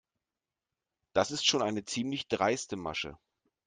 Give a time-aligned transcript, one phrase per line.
[1.13, 3.19] Das ist schon eine ziemlich dreiste Masche.